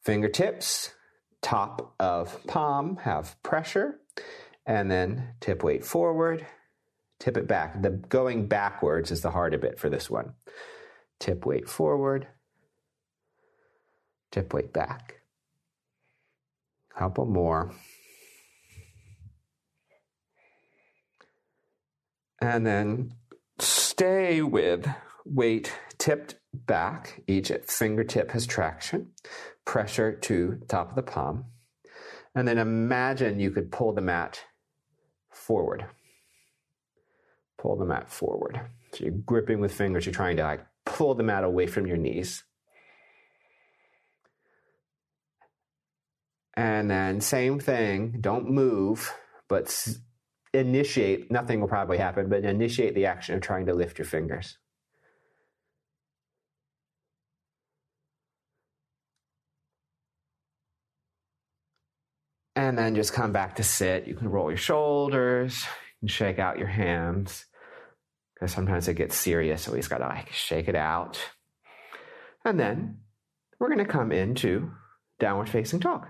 Fingertips, 0.00 0.92
top 1.42 1.92
of 1.98 2.46
palm 2.46 2.98
have 2.98 3.34
pressure. 3.42 3.98
And 4.64 4.88
then 4.88 5.34
tip 5.40 5.64
weight 5.64 5.84
forward, 5.84 6.46
tip 7.18 7.36
it 7.36 7.46
back. 7.46 7.82
The 7.82 7.90
going 7.90 8.46
backwards 8.46 9.10
is 9.10 9.20
the 9.20 9.30
harder 9.30 9.58
bit 9.58 9.78
for 9.78 9.90
this 9.90 10.08
one. 10.10 10.34
Tip 11.18 11.44
weight 11.44 11.68
forward, 11.68 12.28
tip 14.30 14.52
weight 14.52 14.72
back. 14.72 15.14
Couple 16.96 17.26
more. 17.26 17.72
And 22.40 22.66
then 22.66 23.14
stay 23.58 24.42
with 24.42 24.88
weight 25.24 25.72
tipped 25.98 26.36
back. 26.52 27.22
Each 27.26 27.52
fingertip 27.66 28.30
has 28.30 28.46
traction, 28.46 29.12
pressure 29.64 30.12
to 30.12 30.60
top 30.68 30.90
of 30.90 30.96
the 30.96 31.02
palm. 31.02 31.46
And 32.34 32.46
then 32.46 32.58
imagine 32.58 33.40
you 33.40 33.50
could 33.50 33.72
pull 33.72 33.92
the 33.92 34.00
mat 34.00 34.40
forward. 35.30 35.86
Pull 37.58 37.76
the 37.76 37.84
mat 37.84 38.10
forward. 38.10 38.60
So 38.92 39.04
you're 39.04 39.12
gripping 39.12 39.60
with 39.60 39.74
fingers, 39.74 40.06
you're 40.06 40.14
trying 40.14 40.36
to 40.36 40.44
like 40.44 40.64
pull 40.86 41.14
the 41.14 41.22
mat 41.22 41.44
away 41.44 41.66
from 41.66 41.86
your 41.86 41.96
knees. 41.96 42.44
And 46.54 46.90
then 46.90 47.20
same 47.20 47.60
thing, 47.60 48.16
don't 48.20 48.50
move, 48.50 49.14
but 49.48 49.88
initiate, 50.52 51.30
nothing 51.30 51.60
will 51.60 51.68
probably 51.68 51.98
happen, 51.98 52.28
but 52.28 52.44
initiate 52.44 52.94
the 52.94 53.06
action 53.06 53.36
of 53.36 53.42
trying 53.42 53.66
to 53.66 53.74
lift 53.74 53.98
your 53.98 54.06
fingers. 54.06 54.58
And 62.56 62.76
then 62.76 62.96
just 62.96 63.12
come 63.12 63.30
back 63.30 63.54
to 63.56 63.62
sit. 63.62 64.08
You 64.08 64.16
can 64.16 64.28
roll 64.28 64.50
your 64.50 64.58
shoulders, 64.58 65.64
you 65.64 66.00
can 66.00 66.08
shake 66.08 66.40
out 66.40 66.58
your 66.58 66.66
hands. 66.66 67.46
Because 68.38 68.52
sometimes 68.52 68.88
it 68.88 68.94
gets 68.94 69.16
serious, 69.16 69.62
so 69.62 69.72
we 69.72 69.78
just 69.78 69.90
gotta 69.90 70.06
like 70.06 70.30
shake 70.30 70.68
it 70.68 70.76
out. 70.76 71.18
And 72.44 72.58
then 72.58 72.98
we're 73.58 73.68
gonna 73.68 73.84
come 73.84 74.12
into 74.12 74.70
downward 75.18 75.48
facing 75.48 75.80
dog. 75.80 76.06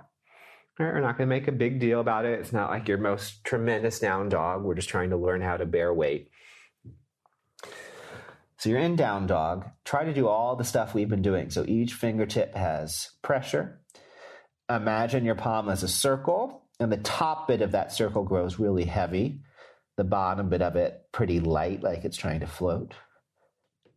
We're 0.78 1.00
not 1.00 1.18
going 1.18 1.28
to 1.28 1.34
make 1.34 1.48
a 1.48 1.52
big 1.52 1.80
deal 1.80 1.98
about 1.98 2.24
it. 2.24 2.38
It's 2.38 2.52
not 2.52 2.70
like 2.70 2.86
your 2.86 2.98
most 2.98 3.42
tremendous 3.42 3.98
down 3.98 4.28
dog. 4.28 4.62
We're 4.62 4.76
just 4.76 4.88
trying 4.88 5.10
to 5.10 5.16
learn 5.16 5.40
how 5.40 5.56
to 5.56 5.66
bear 5.66 5.92
weight. 5.92 6.30
So 8.58 8.70
you're 8.70 8.78
in 8.78 8.94
down 8.94 9.26
dog. 9.26 9.66
Try 9.84 10.04
to 10.04 10.14
do 10.14 10.28
all 10.28 10.54
the 10.54 10.64
stuff 10.64 10.94
we've 10.94 11.08
been 11.08 11.22
doing. 11.22 11.50
So 11.50 11.64
each 11.66 11.94
fingertip 11.94 12.54
has 12.54 13.10
pressure. 13.22 13.80
Imagine 14.70 15.24
your 15.24 15.34
palm 15.34 15.68
as 15.68 15.82
a 15.82 15.88
circle, 15.88 16.62
and 16.78 16.92
the 16.92 16.98
top 16.98 17.48
bit 17.48 17.62
of 17.62 17.72
that 17.72 17.92
circle 17.92 18.22
grows 18.22 18.58
really 18.58 18.84
heavy. 18.84 19.40
The 19.98 20.04
bottom 20.04 20.48
bit 20.48 20.62
of 20.62 20.76
it 20.76 21.08
pretty 21.10 21.40
light, 21.40 21.82
like 21.82 22.04
it's 22.04 22.16
trying 22.16 22.38
to 22.38 22.46
float. 22.46 22.94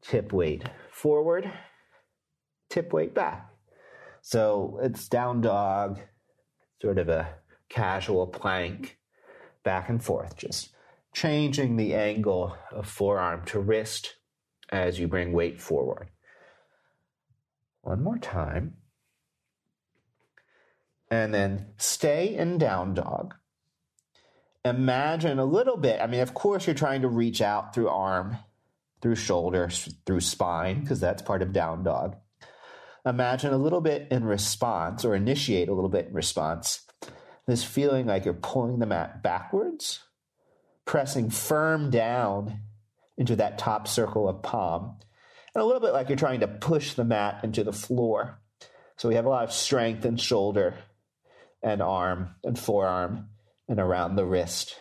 Tip 0.01 0.33
weight 0.33 0.63
forward, 0.89 1.53
tip 2.71 2.91
weight 2.91 3.13
back. 3.13 3.51
So 4.23 4.79
it's 4.81 5.07
down 5.07 5.41
dog 5.41 5.99
sort 6.81 6.97
of 6.97 7.07
a 7.07 7.35
casual 7.69 8.25
plank 8.25 8.97
back 9.63 9.89
and 9.89 10.03
forth, 10.03 10.37
just 10.37 10.69
changing 11.13 11.75
the 11.75 11.93
angle 11.93 12.57
of 12.71 12.87
forearm 12.87 13.45
to 13.45 13.59
wrist 13.59 14.15
as 14.71 14.99
you 14.99 15.07
bring 15.07 15.31
weight 15.33 15.61
forward. 15.61 16.09
One 17.83 18.01
more 18.01 18.17
time. 18.17 18.77
And 21.11 21.31
then 21.31 21.73
stay 21.77 22.35
in 22.35 22.57
down 22.57 22.95
dog. 22.95 23.35
Imagine 24.63 25.39
a 25.39 25.45
little 25.45 25.77
bit. 25.77 25.99
I 26.01 26.07
mean, 26.07 26.21
of 26.21 26.33
course, 26.33 26.67
you're 26.67 26.75
trying 26.75 27.01
to 27.01 27.07
reach 27.07 27.41
out 27.41 27.73
through 27.73 27.89
arm, 27.89 28.37
through 29.01 29.15
shoulder, 29.15 29.69
through 30.05 30.21
spine, 30.21 30.81
because 30.81 30.99
that's 30.99 31.21
part 31.21 31.41
of 31.41 31.53
down 31.53 31.83
dog 31.83 32.15
imagine 33.05 33.53
a 33.53 33.57
little 33.57 33.81
bit 33.81 34.07
in 34.11 34.23
response 34.23 35.03
or 35.03 35.15
initiate 35.15 35.69
a 35.69 35.73
little 35.73 35.89
bit 35.89 36.07
in 36.07 36.13
response 36.13 36.85
this 37.47 37.63
feeling 37.63 38.05
like 38.05 38.23
you're 38.23 38.33
pulling 38.35 38.79
the 38.79 38.85
mat 38.85 39.23
backwards, 39.23 39.99
pressing 40.85 41.29
firm 41.29 41.89
down 41.89 42.61
into 43.17 43.35
that 43.35 43.57
top 43.57 43.87
circle 43.87 44.29
of 44.29 44.43
palm, 44.43 44.95
and 45.53 45.61
a 45.61 45.65
little 45.65 45.81
bit 45.81 45.91
like 45.91 46.07
you're 46.07 46.15
trying 46.15 46.39
to 46.39 46.47
push 46.47 46.93
the 46.93 47.03
mat 47.03 47.41
into 47.43 47.63
the 47.63 47.73
floor. 47.73 48.39
So 48.97 49.09
we 49.09 49.15
have 49.15 49.25
a 49.25 49.29
lot 49.29 49.43
of 49.43 49.51
strength 49.51 50.05
in 50.05 50.17
shoulder 50.17 50.75
and 51.63 51.81
arm 51.81 52.35
and 52.43 52.57
forearm 52.57 53.29
and 53.67 53.79
around 53.79 54.15
the 54.15 54.25
wrist. 54.25 54.77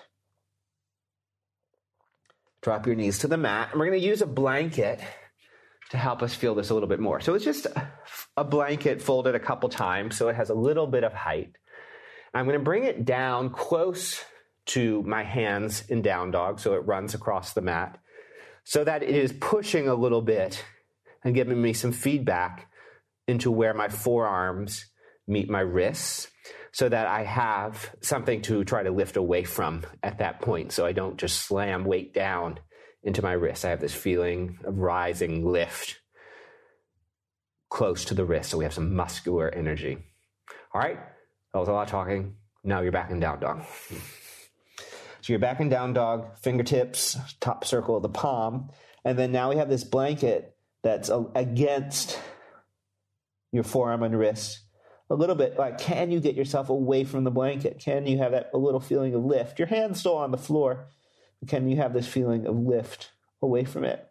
Drop 2.62 2.86
your 2.86 2.96
knees 2.96 3.20
to 3.20 3.28
the 3.28 3.36
mat. 3.36 3.70
And 3.70 3.80
we're 3.80 3.86
going 3.86 4.00
to 4.00 4.06
use 4.06 4.22
a 4.22 4.26
blanket 4.26 5.00
to 5.90 5.96
help 5.96 6.22
us 6.22 6.34
feel 6.34 6.54
this 6.54 6.70
a 6.70 6.74
little 6.74 6.88
bit 6.88 7.00
more. 7.00 7.20
So 7.20 7.34
it's 7.34 7.44
just 7.44 7.66
a 8.36 8.44
blanket 8.44 9.02
folded 9.02 9.34
a 9.34 9.40
couple 9.40 9.68
times 9.68 10.16
so 10.16 10.28
it 10.28 10.36
has 10.36 10.50
a 10.50 10.54
little 10.54 10.86
bit 10.86 11.04
of 11.04 11.12
height. 11.12 11.52
I'm 12.32 12.44
going 12.44 12.58
to 12.58 12.64
bring 12.64 12.84
it 12.84 13.04
down 13.04 13.50
close 13.50 14.24
to 14.66 15.02
my 15.02 15.24
hands 15.24 15.82
in 15.88 16.02
down 16.02 16.30
dog 16.30 16.60
so 16.60 16.74
it 16.74 16.86
runs 16.86 17.14
across 17.14 17.54
the 17.54 17.60
mat. 17.60 17.98
so 18.64 18.84
that 18.84 19.02
it 19.02 19.10
is 19.10 19.32
pushing 19.40 19.88
a 19.88 19.94
little 19.94 20.22
bit 20.22 20.64
and 21.24 21.34
giving 21.34 21.60
me 21.60 21.72
some 21.72 21.92
feedback 21.92 22.70
into 23.26 23.50
where 23.50 23.74
my 23.74 23.88
forearms 23.88 24.86
meet 25.26 25.48
my 25.48 25.60
wrists 25.60 26.28
so 26.72 26.88
that 26.88 27.06
I 27.06 27.24
have 27.24 27.94
something 28.00 28.42
to 28.42 28.64
try 28.64 28.82
to 28.82 28.90
lift 28.90 29.16
away 29.16 29.44
from 29.44 29.84
at 30.02 30.18
that 30.18 30.40
point 30.40 30.72
so 30.72 30.86
I 30.86 30.92
don't 30.92 31.16
just 31.16 31.42
slam 31.42 31.84
weight 31.84 32.14
down 32.14 32.60
into 33.02 33.22
my 33.22 33.32
wrist. 33.32 33.64
I 33.64 33.70
have 33.70 33.80
this 33.80 33.94
feeling 33.94 34.58
of 34.64 34.78
rising 34.78 35.46
lift 35.46 36.00
close 37.70 38.04
to 38.06 38.14
the 38.14 38.24
wrist 38.24 38.50
so 38.50 38.58
we 38.58 38.64
have 38.64 38.74
some 38.74 38.94
muscular 38.94 39.48
energy. 39.48 39.98
All 40.74 40.80
right, 40.80 40.98
that 41.52 41.58
was 41.58 41.68
a 41.68 41.72
lot 41.72 41.82
of 41.82 41.88
talking. 41.88 42.36
Now 42.62 42.80
you're 42.80 42.92
back 42.92 43.10
in 43.10 43.20
down 43.20 43.40
dog. 43.40 43.64
So 45.22 45.32
you're 45.32 45.38
back 45.38 45.60
in 45.60 45.68
down 45.68 45.92
dog, 45.92 46.38
fingertips, 46.38 47.16
top 47.40 47.64
circle 47.64 47.96
of 47.96 48.02
the 48.02 48.08
palm. 48.08 48.70
And 49.04 49.18
then 49.18 49.32
now 49.32 49.50
we 49.50 49.56
have 49.56 49.68
this 49.68 49.84
blanket 49.84 50.56
that's 50.82 51.10
against 51.34 52.18
your 53.52 53.64
forearm 53.64 54.02
and 54.02 54.18
wrist. 54.18 54.60
A 55.10 55.14
little 55.14 55.34
bit 55.34 55.58
like, 55.58 55.78
can 55.78 56.10
you 56.10 56.20
get 56.20 56.36
yourself 56.36 56.68
away 56.68 57.04
from 57.04 57.24
the 57.24 57.30
blanket? 57.30 57.80
Can 57.80 58.06
you 58.06 58.18
have 58.18 58.30
that 58.32 58.50
a 58.54 58.58
little 58.58 58.80
feeling 58.80 59.14
of 59.14 59.24
lift? 59.24 59.58
Your 59.58 59.66
hand's 59.68 59.98
still 59.98 60.16
on 60.16 60.30
the 60.30 60.38
floor. 60.38 60.86
Can 61.46 61.68
you 61.68 61.76
have 61.76 61.92
this 61.92 62.06
feeling 62.06 62.46
of 62.46 62.56
lift 62.56 63.10
away 63.42 63.64
from 63.64 63.84
it? 63.84 64.08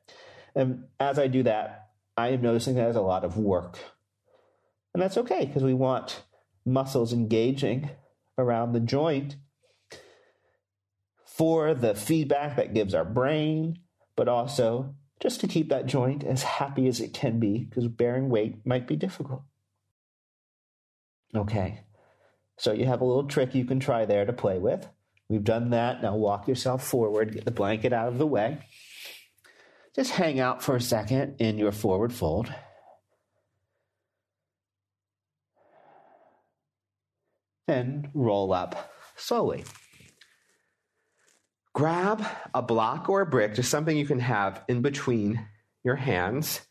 And 0.56 0.86
as 1.00 1.18
I 1.18 1.27
do 1.27 1.44
that, 1.44 1.89
I 2.18 2.29
am 2.29 2.41
noticing 2.41 2.75
that 2.75 2.82
there's 2.82 2.96
a 2.98 3.01
lot 3.01 3.24
of 3.24 3.38
work. 3.38 3.79
And 4.94 5.01
that's 5.01 5.18
okay 5.18 5.46
because 5.46 5.63
we 5.63 5.74
want 5.74 6.24
muscles 6.65 7.13
engaging 7.13 7.89
around 8.38 8.74
the 8.74 8.79
joint 8.79 9.38
for 11.25 11.74
the 11.74 11.96
feedback 11.96 12.58
that 12.58 12.74
gives 12.74 12.94
our 12.94 13.06
brain, 13.06 13.79
but 14.18 14.27
also 14.27 14.96
just 15.22 15.39
to 15.39 15.48
keep 15.48 15.70
that 15.70 15.86
joint 15.86 16.24
as 16.24 16.44
happy 16.44 16.88
as 16.88 17.00
it 17.00 17.13
can 17.13 17.39
be 17.39 17.65
because 17.65 17.88
bearing 17.88 18.29
weight 18.29 18.65
might 18.65 18.88
be 18.88 18.96
difficult. 18.96 19.44
Okay, 21.36 21.81
so 22.57 22.71
you 22.71 22.86
have 22.86 23.01
a 23.01 23.05
little 23.05 23.25
trick 23.25 23.53
you 23.53 23.65
can 23.65 23.79
try 23.79 24.05
there 24.05 24.25
to 24.25 24.33
play 24.33 24.57
with. 24.57 24.88
We've 25.29 25.43
done 25.43 25.69
that. 25.69 26.01
Now 26.01 26.15
walk 26.15 26.48
yourself 26.48 26.83
forward, 26.83 27.33
get 27.33 27.45
the 27.45 27.51
blanket 27.51 27.93
out 27.93 28.07
of 28.07 28.17
the 28.17 28.25
way. 28.25 28.65
Just 29.95 30.12
hang 30.12 30.39
out 30.39 30.63
for 30.63 30.75
a 30.75 30.81
second 30.81 31.36
in 31.39 31.57
your 31.57 31.71
forward 31.71 32.12
fold. 32.12 32.51
Then 37.67 38.09
roll 38.15 38.51
up 38.51 38.91
slowly. 39.15 39.65
Grab 41.75 42.25
a 42.55 42.63
block 42.63 43.09
or 43.09 43.21
a 43.21 43.25
brick, 43.27 43.53
just 43.53 43.69
something 43.69 43.95
you 43.95 44.07
can 44.07 44.19
have 44.19 44.63
in 44.67 44.81
between 44.81 45.48
your 45.83 45.95
hands, 45.95 46.62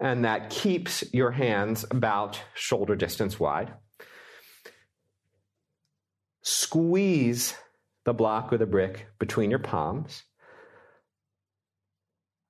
and 0.00 0.24
that 0.24 0.50
keeps 0.50 1.04
your 1.12 1.30
hands 1.30 1.84
about 1.90 2.40
shoulder 2.54 2.96
distance 2.96 3.38
wide. 3.38 3.72
Squeeze 6.44 7.54
the 8.04 8.14
block 8.14 8.52
or 8.52 8.58
the 8.58 8.66
brick 8.66 9.08
between 9.18 9.50
your 9.50 9.58
palms. 9.58 10.22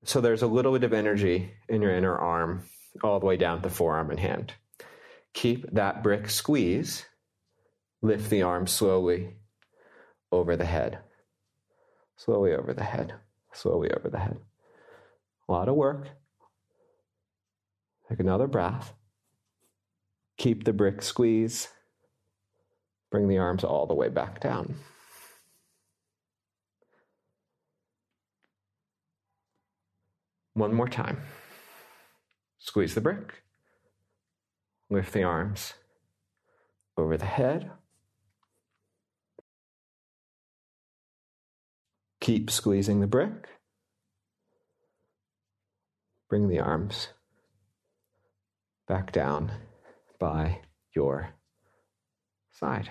So 0.05 0.21
there's 0.21 0.43
a 0.43 0.47
little 0.47 0.73
bit 0.73 0.85
of 0.85 0.93
energy 0.93 1.53
in 1.69 1.81
your 1.81 1.95
inner 1.95 2.17
arm 2.17 2.65
all 3.03 3.19
the 3.19 3.27
way 3.27 3.39
down 3.39 3.63
to 3.63 3.69
the 3.69 3.75
forearm 3.75 4.11
and 4.11 4.21
hand. 4.21 4.53
Keep 5.33 5.73
that 5.73 6.03
brick 6.03 6.29
squeeze 6.29 7.07
Lift 8.05 8.29
the 8.29 8.43
arm 8.43 8.67
slowly 8.67 9.31
over 10.31 10.57
the 10.57 10.67
head. 10.67 10.99
Slowly 12.19 12.53
over 12.53 12.75
the 12.75 12.85
head. 12.85 13.15
Slowly 13.55 13.91
over 13.93 14.11
the 14.11 14.19
head. 14.19 14.37
A 15.49 15.53
lot 15.53 15.71
of 15.71 15.75
work. 15.75 16.09
Take 18.07 18.21
another 18.21 18.47
breath. 18.47 18.93
Keep 20.37 20.65
the 20.65 20.75
brick 20.75 21.01
squeeze. 21.01 21.69
Bring 23.15 23.29
the 23.29 23.39
arms 23.39 23.63
all 23.63 23.87
the 23.87 23.95
way 23.95 24.09
back 24.09 24.41
down. 24.41 24.75
One 30.55 30.75
more 30.75 30.89
time. 30.89 31.23
Squeeze 32.59 32.97
the 32.97 33.01
brick. 33.01 33.45
Lift 34.91 35.13
the 35.13 35.23
arms 35.23 35.75
over 36.97 37.17
the 37.17 37.25
head. 37.25 37.71
Keep 42.21 42.51
squeezing 42.51 42.99
the 42.99 43.07
brick. 43.07 43.47
Bring 46.29 46.49
the 46.49 46.59
arms 46.59 47.11
back 48.89 49.13
down 49.13 49.53
by 50.19 50.63
your 50.97 51.35
side. 52.51 52.91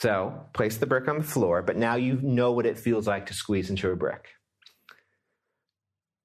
So 0.00 0.46
place 0.52 0.76
the 0.76 0.86
brick 0.86 1.08
on 1.08 1.18
the 1.18 1.24
floor, 1.24 1.60
but 1.60 1.76
now 1.76 1.96
you 1.96 2.20
know 2.22 2.52
what 2.52 2.66
it 2.66 2.78
feels 2.78 3.08
like 3.08 3.26
to 3.26 3.34
squeeze 3.34 3.68
into 3.68 3.90
a 3.90 3.96
brick. 3.96 4.28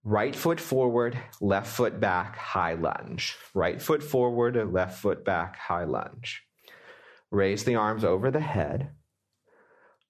Right 0.04 0.36
foot 0.36 0.60
forward, 0.60 1.18
left 1.42 1.76
foot 1.76 2.00
back, 2.00 2.38
high 2.38 2.74
lunge. 2.74 3.36
Right 3.56 3.82
foot 3.82 4.04
forward, 4.04 4.56
left 4.72 5.02
foot 5.02 5.26
back, 5.26 5.58
high 5.58 5.86
lunge. 5.86 6.44
Raise 7.32 7.64
the 7.64 7.74
arms 7.74 8.04
over 8.04 8.30
the 8.30 8.42
head. 8.42 8.92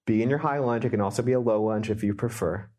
Be 0.05 0.21
in 0.21 0.29
your 0.29 0.39
high 0.39 0.59
lunge. 0.59 0.83
It 0.83 0.89
can 0.89 0.99
also 0.99 1.21
be 1.21 1.31
a 1.31 1.39
low 1.39 1.63
lunge 1.63 1.89
if 1.89 2.03
you 2.03 2.13
prefer. 2.13 2.69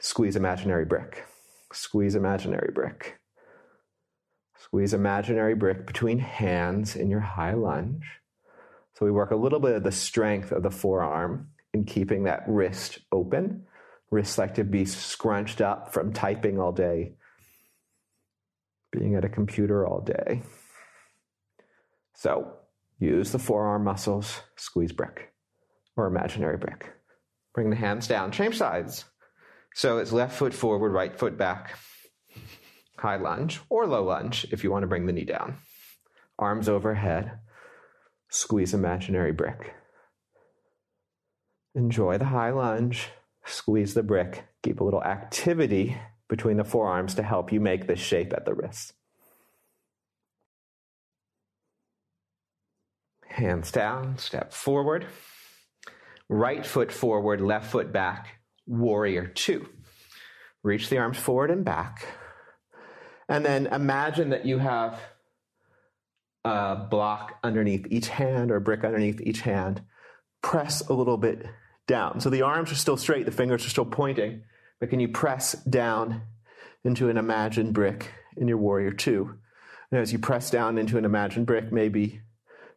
Squeeze 0.00 0.36
imaginary 0.36 0.86
brick. 0.86 1.26
Squeeze 1.70 2.14
imaginary 2.14 2.70
brick. 2.72 3.18
Squeeze 4.56 4.94
imaginary 4.94 5.54
brick 5.54 5.86
between 5.86 6.18
hands 6.18 6.96
in 6.96 7.10
your 7.10 7.20
high 7.20 7.52
lunge. 7.52 8.06
So 9.00 9.06
we 9.06 9.12
work 9.12 9.30
a 9.30 9.36
little 9.36 9.60
bit 9.60 9.76
of 9.76 9.82
the 9.82 9.92
strength 9.92 10.52
of 10.52 10.62
the 10.62 10.70
forearm 10.70 11.48
in 11.72 11.84
keeping 11.84 12.24
that 12.24 12.44
wrist 12.46 12.98
open. 13.10 13.64
Wrists 14.10 14.36
like 14.36 14.56
to 14.56 14.64
be 14.64 14.84
scrunched 14.84 15.62
up 15.62 15.94
from 15.94 16.12
typing 16.12 16.60
all 16.60 16.72
day, 16.72 17.14
being 18.92 19.14
at 19.14 19.24
a 19.24 19.30
computer 19.30 19.86
all 19.86 20.02
day. 20.02 20.42
So 22.14 22.52
use 22.98 23.32
the 23.32 23.38
forearm 23.38 23.84
muscles, 23.84 24.42
squeeze 24.56 24.92
brick 24.92 25.32
or 25.96 26.06
imaginary 26.06 26.58
brick. 26.58 26.92
Bring 27.54 27.70
the 27.70 27.76
hands 27.76 28.06
down, 28.06 28.32
change 28.32 28.58
sides. 28.58 29.06
So 29.74 29.96
it's 29.96 30.12
left 30.12 30.36
foot 30.36 30.52
forward, 30.52 30.92
right 30.92 31.18
foot 31.18 31.38
back, 31.38 31.78
high 32.98 33.16
lunge 33.16 33.60
or 33.70 33.86
low 33.86 34.04
lunge 34.04 34.46
if 34.52 34.62
you 34.62 34.70
want 34.70 34.82
to 34.82 34.88
bring 34.88 35.06
the 35.06 35.12
knee 35.14 35.24
down. 35.24 35.56
Arms 36.38 36.68
overhead, 36.68 37.38
squeeze 38.30 38.72
imaginary 38.72 39.32
brick. 39.32 39.74
Enjoy 41.74 42.18
the 42.18 42.26
high 42.26 42.50
lunge, 42.50 43.10
squeeze 43.44 43.94
the 43.94 44.02
brick, 44.02 44.44
keep 44.62 44.80
a 44.80 44.84
little 44.84 45.02
activity 45.02 45.96
between 46.28 46.56
the 46.56 46.64
forearms 46.64 47.14
to 47.14 47.22
help 47.22 47.52
you 47.52 47.60
make 47.60 47.86
the 47.86 47.96
shape 47.96 48.32
at 48.32 48.44
the 48.44 48.54
wrists. 48.54 48.92
Hands 53.28 53.70
down, 53.70 54.18
step 54.18 54.52
forward 54.52 55.06
right 56.30 56.64
foot 56.64 56.92
forward, 56.92 57.40
left 57.40 57.70
foot 57.70 57.92
back, 57.92 58.40
warrior 58.66 59.26
two. 59.26 59.68
Reach 60.62 60.88
the 60.88 60.98
arms 60.98 61.18
forward 61.18 61.50
and 61.50 61.64
back. 61.64 62.06
And 63.28 63.44
then 63.44 63.66
imagine 63.66 64.30
that 64.30 64.46
you 64.46 64.58
have 64.58 65.00
a 66.44 66.86
block 66.90 67.38
underneath 67.42 67.86
each 67.90 68.08
hand 68.08 68.50
or 68.50 68.60
brick 68.60 68.84
underneath 68.84 69.20
each 69.22 69.42
hand. 69.42 69.82
Press 70.42 70.80
a 70.88 70.92
little 70.92 71.16
bit 71.16 71.46
down. 71.86 72.20
So 72.20 72.30
the 72.30 72.42
arms 72.42 72.72
are 72.72 72.76
still 72.76 72.96
straight, 72.96 73.26
the 73.26 73.32
fingers 73.32 73.66
are 73.66 73.70
still 73.70 73.84
pointing, 73.84 74.42
but 74.78 74.90
can 74.90 75.00
you 75.00 75.08
press 75.08 75.52
down 75.64 76.22
into 76.84 77.10
an 77.10 77.18
imagined 77.18 77.74
brick 77.74 78.12
in 78.36 78.48
your 78.48 78.58
warrior 78.58 78.92
two? 78.92 79.34
And 79.90 80.00
as 80.00 80.12
you 80.12 80.18
press 80.18 80.50
down 80.50 80.78
into 80.78 80.98
an 80.98 81.04
imagined 81.04 81.46
brick, 81.46 81.72
maybe 81.72 82.20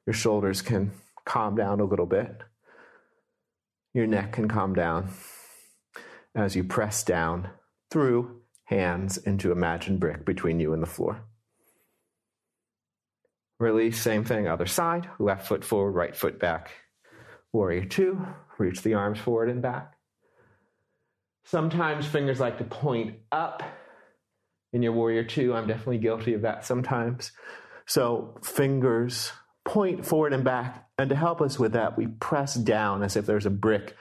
your 0.05 0.13
shoulders 0.13 0.61
can 0.61 0.91
calm 1.25 1.55
down 1.55 1.79
a 1.79 1.85
little 1.85 2.05
bit. 2.05 2.41
Your 3.93 4.07
neck 4.07 4.33
can 4.33 4.47
calm 4.47 4.73
down 4.73 5.09
as 6.35 6.55
you 6.55 6.63
press 6.63 7.03
down 7.03 7.49
through 7.91 8.41
hands 8.65 9.17
into 9.17 9.51
imagined 9.51 9.99
brick 9.99 10.25
between 10.25 10.59
you 10.59 10.73
and 10.73 10.81
the 10.81 10.87
floor. 10.87 11.23
Release, 13.63 14.01
same 14.01 14.25
thing, 14.25 14.45
other 14.45 14.65
side, 14.65 15.09
left 15.19 15.47
foot 15.47 15.63
forward, 15.63 15.91
right 15.91 16.13
foot 16.13 16.37
back. 16.37 16.71
Warrior 17.53 17.85
two, 17.85 18.27
reach 18.57 18.81
the 18.81 18.95
arms 18.95 19.19
forward 19.19 19.49
and 19.49 19.61
back. 19.61 19.93
Sometimes 21.45 22.05
fingers 22.05 22.41
like 22.41 22.57
to 22.57 22.65
point 22.65 23.19
up 23.31 23.63
in 24.73 24.83
your 24.83 24.91
warrior 24.91 25.23
two. 25.23 25.53
I'm 25.53 25.65
definitely 25.65 25.99
guilty 25.99 26.33
of 26.33 26.41
that 26.41 26.65
sometimes. 26.65 27.31
So 27.85 28.37
fingers 28.43 29.31
point 29.63 30.05
forward 30.05 30.33
and 30.33 30.43
back. 30.43 30.85
And 30.97 31.09
to 31.09 31.15
help 31.15 31.41
us 31.41 31.57
with 31.57 31.71
that, 31.71 31.97
we 31.97 32.07
press 32.07 32.55
down 32.55 33.01
as 33.01 33.15
if 33.15 33.25
there's 33.25 33.45
a 33.45 33.49
brick, 33.49 33.95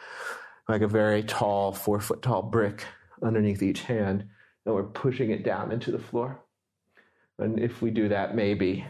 like 0.68 0.82
a 0.82 0.88
very 0.88 1.22
tall, 1.22 1.70
four 1.70 2.00
foot 2.00 2.20
tall 2.20 2.42
brick 2.42 2.84
underneath 3.22 3.62
each 3.62 3.82
hand, 3.82 4.24
and 4.66 4.74
we're 4.74 4.82
pushing 4.82 5.30
it 5.30 5.44
down 5.44 5.70
into 5.70 5.92
the 5.92 6.00
floor. 6.00 6.40
And 7.38 7.60
if 7.60 7.80
we 7.80 7.92
do 7.92 8.08
that, 8.08 8.34
maybe 8.34 8.84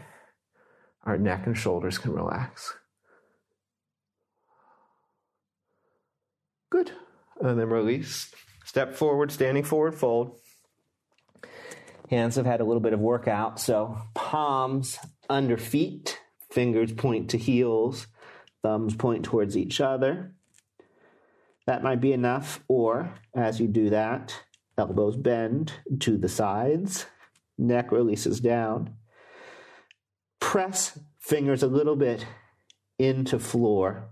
our 1.03 1.17
neck 1.17 1.45
and 1.45 1.57
shoulders 1.57 1.97
can 1.97 2.13
relax. 2.13 2.73
Good. 6.69 6.91
And 7.39 7.59
then 7.59 7.69
release. 7.69 8.33
Step 8.65 8.95
forward, 8.95 9.31
standing 9.31 9.63
forward, 9.63 9.95
fold. 9.95 10.39
Hands 12.09 12.35
have 12.35 12.45
had 12.45 12.61
a 12.61 12.63
little 12.63 12.81
bit 12.81 12.93
of 12.93 12.99
workout, 12.99 13.59
so 13.59 13.97
palms 14.13 14.97
under 15.29 15.57
feet, 15.57 16.19
fingers 16.51 16.91
point 16.93 17.29
to 17.31 17.37
heels, 17.37 18.07
thumbs 18.61 18.95
point 18.95 19.23
towards 19.25 19.57
each 19.57 19.81
other. 19.81 20.33
That 21.65 21.83
might 21.83 22.01
be 22.01 22.13
enough, 22.13 22.63
or 22.67 23.13
as 23.35 23.59
you 23.59 23.67
do 23.67 23.89
that, 23.89 24.35
elbows 24.77 25.15
bend 25.15 25.73
to 25.99 26.17
the 26.17 26.29
sides, 26.29 27.05
neck 27.57 27.91
releases 27.91 28.39
down. 28.39 28.95
Press 30.53 30.99
fingers 31.19 31.63
a 31.63 31.67
little 31.67 31.95
bit 31.95 32.27
into 32.99 33.39
floor 33.39 34.11